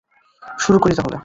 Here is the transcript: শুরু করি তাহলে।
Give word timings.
শুরু 0.59 0.77
করি 0.79 0.93
তাহলে। 0.95 1.17